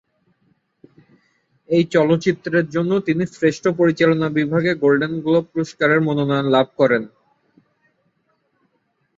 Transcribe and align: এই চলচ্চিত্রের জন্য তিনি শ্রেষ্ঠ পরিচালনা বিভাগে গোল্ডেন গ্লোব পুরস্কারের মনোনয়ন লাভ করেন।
এই 1.69 1.83
চলচ্চিত্রের 1.93 2.65
জন্য 2.69 2.91
তিনি 2.99 3.23
শ্রেষ্ঠ 3.33 3.63
পরিচালনা 3.79 4.27
বিভাগে 4.37 4.71
গোল্ডেন 4.75 5.13
গ্লোব 5.25 5.45
পুরস্কারের 5.53 5.99
মনোনয়ন 6.01 6.47
লাভ 6.55 6.67
করেন। 6.79 7.03